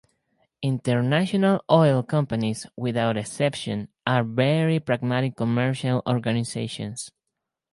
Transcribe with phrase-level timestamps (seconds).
[0.63, 7.11] International oil companies, without exception, are very pragmatic commercial organizations.